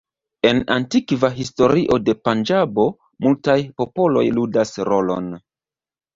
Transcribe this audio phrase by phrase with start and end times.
[0.51, 2.87] En antikva historio de Panĝabo
[3.27, 5.31] multaj popoloj ludas rolon.